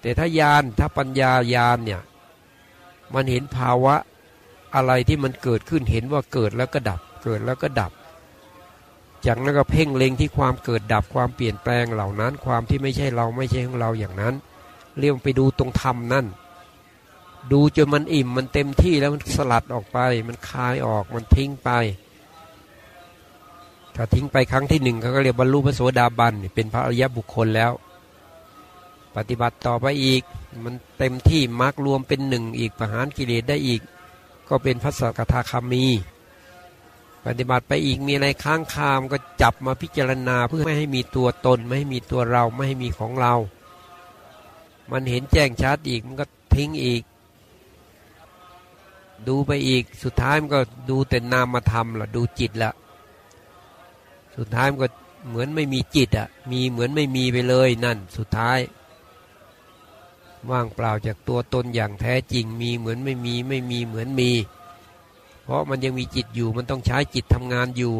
[0.00, 2.02] แต่ถ้ายานถ้าปัญญายานเนี่ย
[3.14, 3.94] มันเห็นภาวะ
[4.74, 7.92] อะไรที่มันเกิดขึ้นเห็นว่าเกิดแล้วก็ดับ เกิดแล้วก็ดับ
[9.26, 14.34] จากนั้นก็เพ่งเล็งที่ความเกิดดับความเปลี่ยนแปลงเหล่านั้น ความที่ไม่ใช่เราไม่ใช่ของเราอย่างนั้น
[14.98, 16.26] เรียกไปดูตรงธรรมนั่น
[17.52, 21.70] ดูจนมันอิ่มมันเต็มที่แล้วมันสลัดออกไป มันคายออกมันทิ้งไป
[23.96, 27.72] ถ้าทิ้งไปครั้งที่หนึ่งเขาก็เรียกบรรลุพระโสดาบันเป็นพระอริยบุคคลแล้ว
[29.16, 30.22] ปฏิบัติต่อไปอีก
[30.64, 33.80] มันเต็มที่มรรครวมเป็นหนึ่งอีกประหารกิเลสได้อีก
[34.48, 35.84] ก็เป็นพระสกทาคามี
[37.26, 43.34] ปฏิบัติไปอีกมีอะไรค้างคามก็จับมาพิจารณาเพื่อไม่ให้มีตัวตน ไม่ให้มีตัวเราไม่ให้มีของเรา
[44.90, 47.02] มันเห็นแจ้งชัดอีกมันก็ทิ้งอีก
[49.28, 52.72] ดูไปอีกสุดท้ายมันก็ดูแต่นามธรรมละดูจิตละ
[54.36, 54.88] สุดท้ายมันก็
[55.28, 58.58] เหมือนไม่มีจิตอะ่ะมีเหมือนไม่มีไปเลยนั่น สุดท้าย
[60.50, 64.30] ว่างเปล่าจากตัวตนอย่างแท้จริงมีเหมือนไม่มีไม่มีเหมือนมี
[65.52, 67.94] ราะมันยังมีจิตอยู่มันต้องใช้จิตทำงานอยู่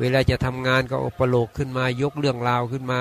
[0.00, 3.00] เวลาจะทำงานก็อุปโลกขึ้นมายกเรื่องราวขึ้นมา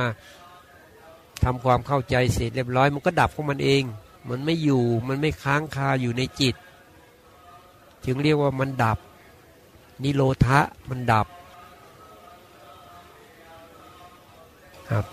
[1.43, 3.83] ทำความเข้าใจเสร็จเรียบร้อย มันก็ดับของมันเอง
[4.29, 6.55] มันไม่อยู่มันไม่ค้างคาอยู่ในจิต
[8.05, 8.97] จึงเรียกว่ามันดับ
[10.03, 11.27] นิโรธะมันดับ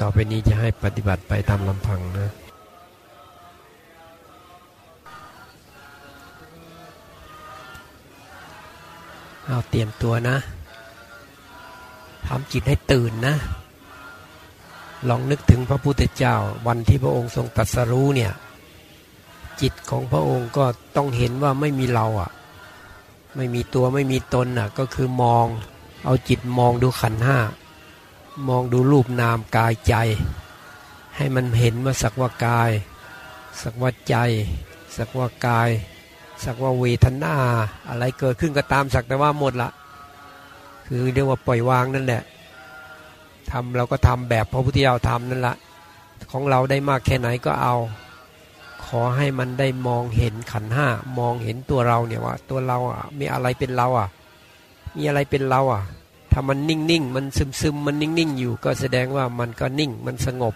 [0.01, 2.31] ต่อไปนี้จะให้ปฏิบัติไปตามลำพังนะ
[9.49, 10.37] เอาเตรียมตัวนะ
[12.27, 13.35] ทำจิตให้ตื่นนะ
[15.09, 18.33] ลองนึกถึงพระพุทธเจ้า วันที่พระองค์ทรงตรัสรู้เนี่ย
[19.61, 20.65] จิตของพระองค์ก็
[20.97, 22.31] ต้องเห็นว่าไม่มีเราอะ
[23.37, 25.47] ไม่มีตัวไม่มีตนอะ ก็คือมอง
[26.05, 27.39] เอาจิตมองดูขันห้า
[28.49, 29.95] มองดูรูปนามกายใจ
[31.17, 32.71] ให้มันเห็นว่าสักว่ากาย
[33.61, 34.17] สักว่าใจ
[34.97, 35.69] สักว่ากาย
[36.45, 37.35] สักว่าเวทนา
[37.89, 39.71] อะไรเกิดขึ้นก็ตามสักแต่ว่าหมดละ
[40.87, 42.23] คือเรียกว่าปล่อยวางนั่นแหละ
[43.51, 45.55] ทำเราก็ทำแบบพระพุทธเจ้าทำนั่นละ
[46.31, 47.75] ของเราได้มากแค่ไหนก็เอา
[48.87, 54.09] ขอให้มันได้มองเห็นขันห้ามองเห็นตัวเราเนี่ยว่า ตัวเราอะมีอะไรเป็นเราอะ
[54.97, 55.83] มีอะไรเป็นเราอะ
[56.33, 60.55] ถ้ามันนิ่งนิ่งมันซึมซึมมันนิ่งนิ่งอยู่ ก็แสดงว่ามันก็นิ่งมันสงบ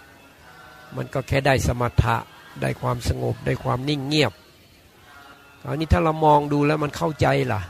[0.95, 2.15] มันก็แค่ได้สมถะ
[2.61, 4.33] ได้ความสงบได้ความนิ่งเงียบ
[5.63, 7.61] คราวนี้ถ้าเรามองดูแล้วมันเข้าใจล่ะ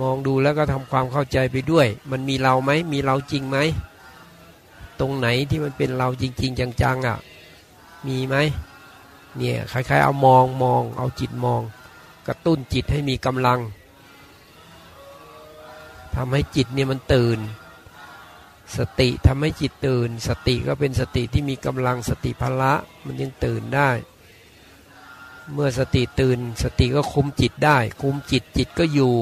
[0.00, 3.58] มองดูแล้วก็ทำความเข้าใจไปด้วย มันมีเราไหมมีเราจริงไหม
[5.00, 7.18] ตรงไหนที่มันเป็นเราจริง ๆ จังๆอะ
[8.06, 8.36] มีไหม
[9.36, 11.60] เนี่ยคล้ายๆ เอามองมองเอาจิตมอง
[12.28, 13.60] กระตุ้นจิตให้มีกำลัง
[16.16, 17.38] ทำให้จิตเนี่ยมันตื่น
[18.76, 22.72] สติทำให้จิตตื่น สติก็เป็นสติที่มีกำลังสติพละ
[23.06, 23.90] มันยังตื่นได้
[25.52, 29.14] เมื่อสติตื่น สติก็คุมจิตได้ คุมจิตจิตก็อยู่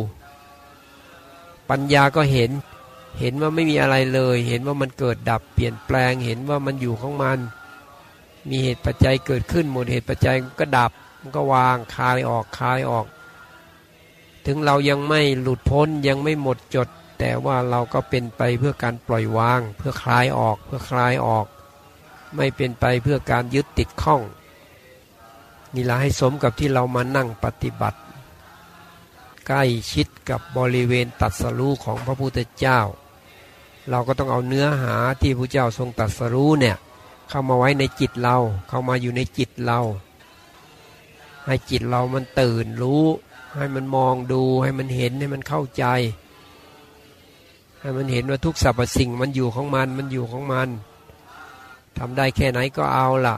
[1.70, 2.50] ปัญญาก็เห็น
[3.20, 7.38] เห็นว่าไม่มีอะไรเลย เห็นว่ามันเกิดดับเปลี่ยนแปลง เห็นว่ามันอยู่ของมัน
[8.48, 13.06] มีเหตุปัจจัยเกิดขึ้นหมดเหตุปัจจัยก็ดับ มันก็วางคลายออกคลายออก
[14.46, 21.46] ถึงเรายังไม่หลุดพ้นยังไม่หมดจด แต่ว่าเราก็เป็นไปเพื่อการปล่อยวาง เพื่อคลายออก เพื่อคลายออก
[22.36, 24.22] ไม่เป็นไปเพื่อการยึดติดข้อง
[25.78, 27.98] นี่ละให้สมกับที่เรามานั่งปฏิบัติ
[29.46, 32.80] ใกล้ชิดกับบริเวณตัดสรู้ของพระพุทธเจ้า
[33.90, 36.76] เราก็ต้องเอาเนื้อหาที่พระเจ้าทรงตัดสรู้เนี่ย
[37.28, 38.36] เข้ามาไว้ในจิตเรา
[38.68, 39.80] เข้ามาอยู่ในจิตเรา
[41.46, 43.04] ให้จิตเรามันตื่นรู้
[43.56, 45.84] ให้มันมองดูให้มันเห็นให้มันเข้าใจ
[47.80, 50.68] ให้มันเห็นว่าทุกสรรพสิ่งมันอยู่ของมันมันอยู่ของมัน
[51.98, 53.36] ทำได้แค่ไหนก็เอาล่ะ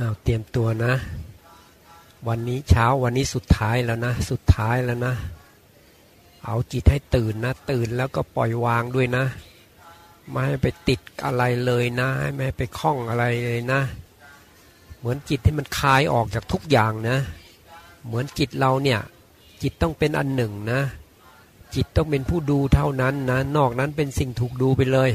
[0.00, 0.94] เอาเตรียมตัวนะ
[2.28, 5.14] วันนี้เช้าวันนี้สุดท้ายแล้วนะ สุดท้ายแล้วนะ
[6.46, 9.24] เอาจิตให้ตื่นนะ ตื่นแล้วก็ปล่อยวางด้วยนะ
[10.30, 13.80] ไม่ให้ไปติดอะไรเลยนะไม่ให้ไปคล้องอะไรเลยนะ
[14.98, 17.18] เหมือนจิตที่มันคลายออกจากทุกอย่างนะ
[18.06, 19.00] เหมือนจิตเราเนี่ย
[19.62, 20.80] จิตต้องเป็นอันหนึ่งนะ
[21.74, 25.10] จิตต้องเป็นผู้ดูเท่านั้นนะ นอกนั้นเป็นสิ่งถูกดูไปเลย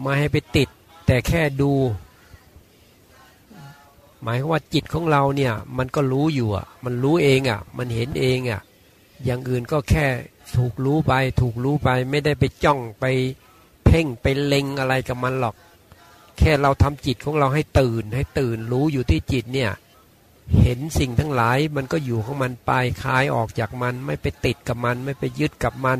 [0.00, 0.68] ไม่ให้ไปติด
[1.06, 1.72] แต่แค่ดู
[4.22, 8.60] หมายว่าจิตของเราเนี่ยมันก็รู้อยู่อะ มันรู้เองอะ มันเห็นเองอะ
[9.24, 10.06] อย่างอื่นก็แค่
[10.56, 13.04] ถูกรู้ไป ถูกรู้ไปไม่ได้ไปจ้องไป
[13.84, 15.54] เพ่งไปเล็งอะไรกับมันหรอก
[16.38, 19.70] แค่เราทำจิตของเราให้ตื่น ให้ตื่นรู้อยู่ที่จิตเนี่ย
[20.60, 25.98] เห็นสิ่งทั้งหลายมันก็อยู่ของมันไปคลายออกจากมัน ไม่ไปติดกับมัน ไม่ไปยึดกับมัน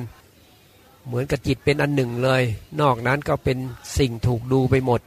[1.07, 2.43] เหมือนกับจิตเป็นอันหนึ่งเลย
[2.81, 3.59] นอกนั้นก็เป็น
[3.99, 5.01] สิ่งถูกดูไปหมด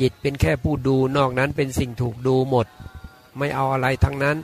[0.00, 2.66] จิตเป็นแค่ผู้ดูนอกนั้นเป็นสิ่งถูกดูหมด
[3.38, 4.36] ไม่เอาอะไรทั้งนั้น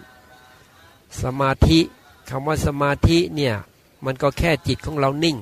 [1.23, 1.81] สมาธิ
[2.31, 3.55] คำว่าสมาธิเนี่ย
[4.05, 5.37] มันก็แค่จิตของเรานิ่ง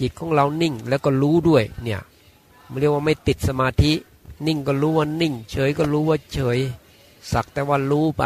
[0.00, 2.00] จิตของเรานิ่งแล้วก็รู้ด้วยเนี่ย
[2.70, 3.92] มันเรียกว่าไม่ติดสมาธิ
[4.46, 6.58] นิ่งก็รู้ว่านิ่ง เฉยก็รู้ว่าเฉย
[7.32, 8.24] สักแต่ว่ารู้ไป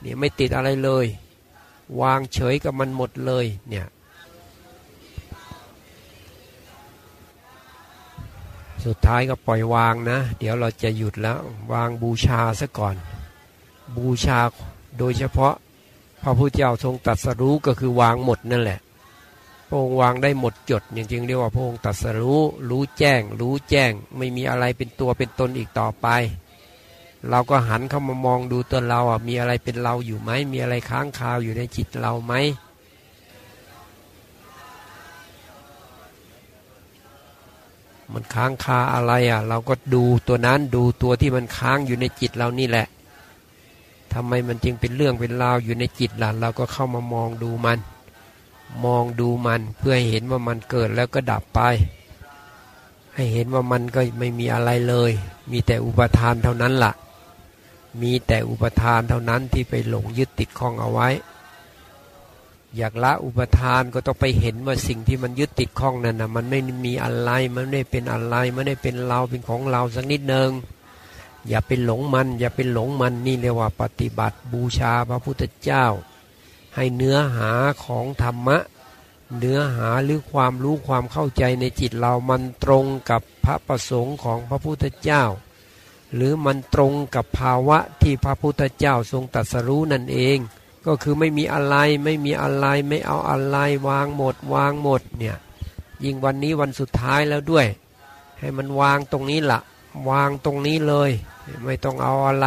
[0.00, 1.06] เนี่ยไม่ติดอะไรเลย
[2.00, 3.86] วางเฉยกับมันหมดเลยเนี่ย
[8.86, 11.38] สุดท้ายก็ปล่อยวางนะ เดี๋ยวเราจะหยุดแล้ว
[11.72, 12.96] วางบูชาซะก่อน
[13.96, 14.40] บูชา
[14.98, 15.54] โดยเฉพาะ
[16.22, 18.80] พระพุทธเจ้าทรงตัดสรู้ก็คือวางหมดนั่นแหละ
[19.68, 26.06] พระองค์วางได้หมดจดจริงๆเรียกว่าพระองค์ตัดสรู้รู้แจ้ง รู้แจ้ง ไม่มีอะไรเป็นตัวเป็นตนอีกต่อไป
[27.28, 32.34] เราก็หันเข้ามามองดูตัวเราอะมีอะไรเป็นเราอยู่ไหมมีอะไรค้างคาวอยู่ในจิตเราไหม
[38.14, 42.86] มันค้างคาอะไรอะ เราก็ดูตัวนั้นดูตัวที่มันค้างอยู่ในจิตเรานี่แหละ
[44.12, 47.78] ทำไมมันจึงเป็นเรื่องเป็นราวอยู่ในจิตล่ะเราก็เข้ามามองดูมัน
[48.84, 51.60] มองดูมันเพื่อให้เห็นว่ามันเกิดแล้วก็ดับไป
[53.14, 55.12] ให้เห็นว่ามันก็ไม่มีอะไรเลย
[55.50, 56.92] มีแต่อุปทานเท่านั้นละ่ะ
[58.02, 61.08] มีแต่อุปทานเท่านั้นที่ไปหลงยึดติดข้องเอาไว้
[62.76, 70.50] อยากละอุปทานก็ต้องไปเห็นว่าสิ่งที่มันยึดติดข้องนั่นนะมันไม่มีอะไรมันไม่เป็นอะไรมันไม่เป็นเราเป็นของเราสักนิดหนึ่ง
[71.48, 75.86] อย่าเป็นหลงมัน อย่าเป็นหลงมันนี่เรียกว่าปฏิบัติบูชาพระพุทธเจ้า
[76.74, 77.52] ให้เนื้อหา
[77.84, 78.58] ของธรรมะ
[79.38, 85.24] เนื้อหาหรือความรู้ความเข้าใจในจิตเรามันตรงกับพระประสงค์ของพระพุทธเจ้า
[86.14, 90.38] หรือมันตรงกับภาวะที่พระพุทธเจ้าทรงตรัสรู้นั่นเอง
[90.86, 93.56] ก็คือไม่มีอะไรไม่มีอะไรไม่เอาอะไร
[93.88, 95.36] วางหมด วางหมดเนี่ย
[96.04, 97.66] ยิ่งวันนี้วันสุดท้ายแล้วด้วย
[98.38, 99.60] ให้มันวางตรงนี้ละ
[100.10, 101.10] วางตรงนี้เลย
[101.64, 102.46] ไม่ต้องเอาอะไร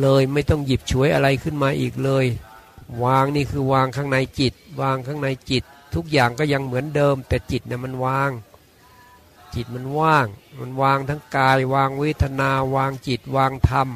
[0.00, 2.26] เลยไม่ต้องหยิบฉวยอะไรขึ้นมาอีกเลย
[3.04, 8.30] วางนี่คือวางข้างในจิต วางข้างในจิต ทุกอย่างก็ยังเหมือนเดิม แต่จิตเนี่ยมันวาง
[9.54, 10.26] จิตมันว่าง
[10.60, 13.88] มันวางทั้งกายวางเวทนาวางจิตวางธรรม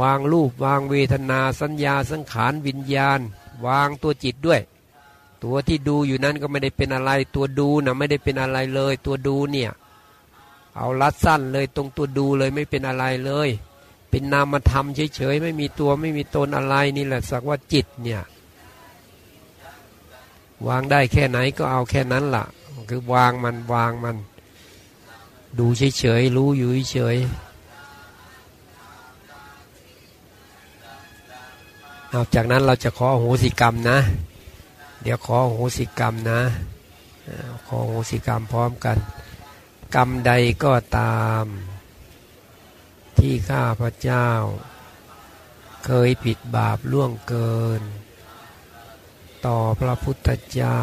[0.00, 3.20] วางรูปวางเวทนาสัญญาสังขารวิญญาณ
[3.66, 4.60] วางตัวจิตด้วย
[5.44, 9.70] ตัวที่ดูอยู่นั้นก็ไม่ได้เป็นอะไร ตัวดูนะไม่ได้เป็นอะไรเลย ตัวดูเนี่ย
[10.76, 13.48] เอาลัดสั้นเลยตรงตัวดูเลยไม่เป็นอะไรเลย
[14.10, 18.22] เป็นนามธรรมเฉยๆไม่มีตัวไม่มีตนอะไรนี่แหละสักว่าจิตเนี่ย
[20.66, 22.44] วางได้แค่ไหนก็เอาแค่นั้นละ่ะ
[22.88, 24.16] คือวางมันวางมัน
[25.58, 25.66] ดู
[25.98, 27.43] เฉยๆรู้อยู่เฉยๆ
[32.34, 33.98] จากนั้นเราจะขอโหสิกรรมนะ
[35.02, 36.40] เดี๋ยวขอโหสิกรรมนะ
[37.66, 38.96] ขอโหสิกรรมพร้อมกัน
[39.94, 40.32] กรรมใด
[40.64, 41.44] ก็ตาม
[43.18, 44.28] ที่ข้าพระเจ้า
[45.84, 47.82] เคยผิดบาปล่วงเกิน
[49.46, 50.80] ต่อพระพุทธเจ้า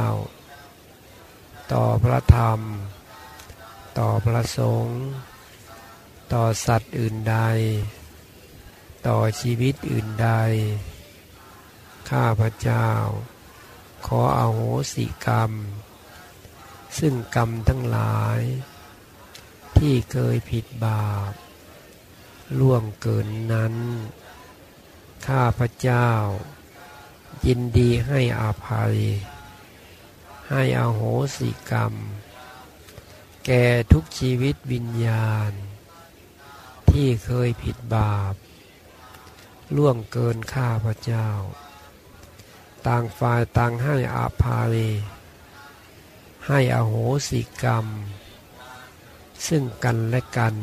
[1.74, 2.60] ต่อพระธรรม
[3.98, 5.00] ต่อพระสงฆ์
[6.34, 7.38] ต่อสัตว์อื่นใด
[9.08, 10.30] ต่อชีวิตอื่นใด
[12.12, 12.90] ข้าพระเจ้า
[14.06, 14.60] ขออาโห
[14.94, 15.52] สิกรรม
[17.00, 18.40] ซึ่งกรรมทั้งหลาย
[19.78, 21.34] ที่เคยผิดบาป
[22.60, 23.76] ล่วงเกินนั้น
[25.28, 26.10] ข้าพระเจ้า
[27.46, 28.96] ยินดีให้อาภัย
[30.50, 31.02] ให้อโห
[31.38, 31.94] สิกรรม
[33.46, 35.52] แก่ทุกชีวิตวิญญาณ
[36.90, 38.36] ที่เคยผิดบาป
[39.76, 41.30] ล่วงเกินข้าพระเจ้า
[42.88, 44.74] ต่างฝ่ายต่างให้อาภัย
[46.48, 46.94] ให้อโห
[47.30, 47.86] สิกรรม
[49.48, 50.56] ซึ่งกันและกัน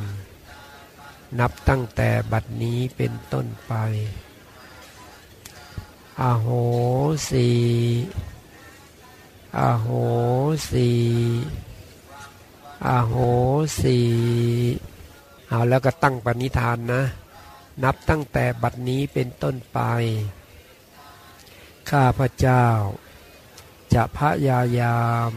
[1.38, 3.74] นับตั้งแต่บัดนี้เป็นต้นไป
[6.20, 6.48] อโห
[7.30, 7.48] สี
[9.58, 9.88] อโห
[10.70, 10.90] สี
[12.86, 13.14] อโห
[13.80, 13.98] สี
[15.48, 17.02] เอาแล้วก็ตั้งปณิธานนะ
[17.84, 19.80] นับตั้งแต่บัดนี้เป็นต้นไป
[21.90, 22.66] ข้าพระเจ้า
[23.94, 25.30] จะพยายาม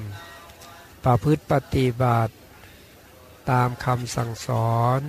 [1.04, 2.34] ประพฤติปฏิบัติ
[3.50, 5.00] ตามคำสั่งสอน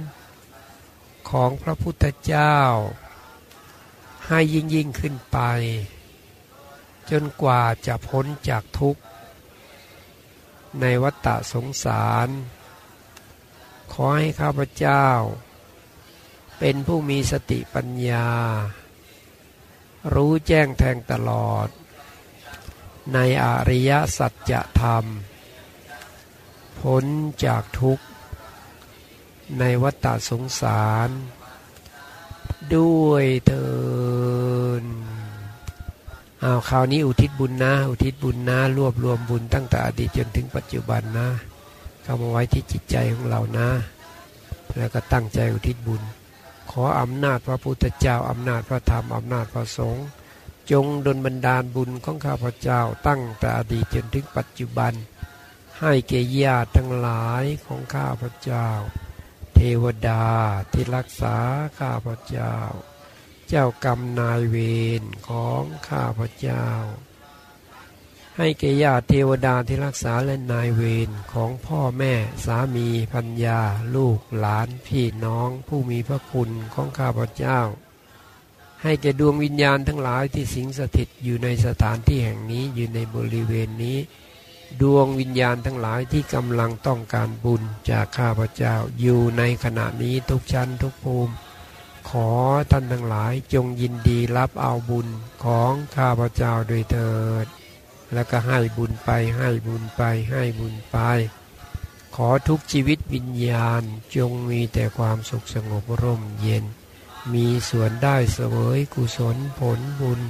[1.31, 2.59] ของพระพุทธเจ้า
[4.27, 5.39] ให้ยิ่งยิ่งขึ้นไป
[7.11, 9.03] จนกว่าจะพ้นจากทุกข์
[10.81, 12.29] ในวัฏฏะสงสาร
[13.93, 15.07] ขอให้ข้าพเจ้า
[16.59, 18.29] เป็นผู้มีสติปัญญา
[20.15, 21.69] รู้แจ้งแทงตลอด
[23.15, 25.05] ในอริยสัจธรรม
[26.81, 27.05] พ้น
[27.45, 28.05] จากทุกข์
[29.59, 31.09] ในวัฏสงสาร
[32.77, 33.71] ด้วยเถิ
[34.83, 34.85] น
[36.41, 41.29] เอาคราวนี้อุทิศบุญนะ อุทิศบุญนะ รวบรวมบุญตั้งแต่อดีตจนถึงปัจจุบันนะ
[42.03, 43.69] เข้ามาไว้ที่จิตใจของเรานะ
[44.77, 46.03] แล้วก็ตั้งใจอุทิศบุญ
[46.71, 50.07] ขออำนาจพระพุทธเจ้าอำนาจพระธรรมอำนาจพระสงฆ์
[50.71, 54.93] จงดลบันดาลบุญของข้าพเจ้าตั้งแต่อดีตจนถึงปัจจุบัน
[55.81, 58.69] ให้เกญาติทั้งหลายของข้าพเจ้า
[59.55, 60.25] เทวดา
[60.73, 61.37] ที่รักษา
[61.79, 62.55] ข้าพเจ้า
[63.49, 64.57] เจ้ากรรมนายเว
[65.01, 66.67] รของข้าพเจ้า
[68.39, 72.15] ให้เกญาติเทวดาที่รักษาและนายเวรของพ่อแม่
[72.45, 73.61] สามีพัญญา
[73.97, 77.61] ลูกหลาน พี่น้อง ผู้มีพระคุณของข้าพเจ้า
[78.83, 83.99] ให้แก่ดวงวิญญาณทั้งหลายที่สิงสถิตอยู่ในสถานที่แห่งนี้อยู่ในบริเวณนี้
[84.81, 91.35] ดวงวิญญาณทั้งหลายที่กำลังต้องการบุญจากข้าพเจ้าอยู่ในขณะนี้ทุกชั้นทุกภูมิ
[92.09, 92.31] ขอ
[92.71, 95.09] ท่านทั้งหลายจงยินดีรับเอาบุญ
[95.45, 97.15] ของข้าพเจ้าโดยเถิ
[97.45, 97.47] ด
[98.15, 100.99] แล้วก็ให้บุญไปให้บุญไปให้บุญไป
[102.17, 103.83] ขอทุกชีวิตวิญญาณ
[104.17, 106.65] จงมีแต่ความสุขสงบร่มเย็น
[107.33, 110.21] มีส่วนได้เสวยกุศลผลบุญ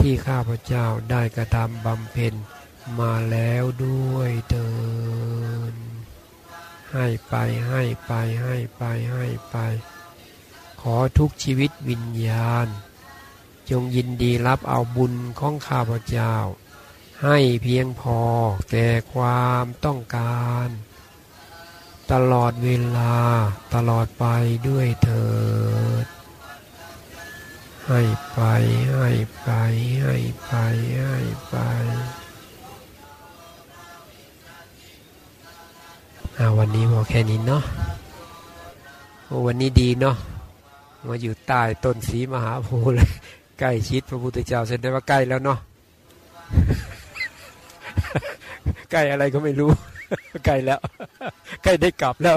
[0.00, 2.34] ที่ข้าพเจ้าได้กระทำบำเพ็ญ
[2.98, 4.70] มาแล้วด้วยเถิ
[5.72, 5.74] น
[6.92, 7.34] ให้ไป
[7.68, 8.12] ให้ไป
[8.42, 9.56] ให้ไปให้ไป
[10.82, 12.66] ขอทุกชีวิตวิญญาณ
[13.70, 16.34] จงยินดีรับเอาบุญของข้าพเจ้า
[17.24, 18.20] ให้เพียงพอ
[18.70, 20.68] แก่ความต้องการ
[22.12, 23.14] ตลอดเวลา
[23.74, 24.24] ตลอดไป
[24.68, 25.28] ด้วยเถิ
[26.04, 26.06] ด
[27.86, 28.00] ให้
[28.32, 28.40] ไป
[28.92, 29.08] ให้
[29.40, 29.48] ไป
[30.02, 30.52] ให้ไป
[30.98, 31.56] ให้ไป
[36.36, 37.62] อาวันนี้พอแค่นี้เนาะ
[39.46, 40.16] วันนี้ดีเนาะ
[41.08, 43.10] มาอยู่ใต้ต้นสีมหาโพธิ์เลย
[43.58, 45.58] ใกล้ชิดพระพุทธเจ้าแสดงว่าใกล้แล้วเนาะ
[48.90, 49.70] ใกล้อะไรก็ไม่รู้
[50.46, 50.80] ใกล้แล้ว
[51.62, 52.36] ใกล้ได้กลับแล้ว